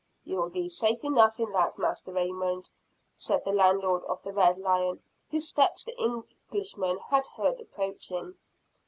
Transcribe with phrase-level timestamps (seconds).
[0.25, 2.71] "You will be safe enough in that, Master Raymond,"
[3.15, 8.33] said the landlord of the Red Lion, whose steps the young Englishman had heard approaching.